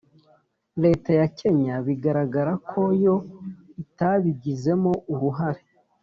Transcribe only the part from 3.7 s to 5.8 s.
itabigizemo uruhare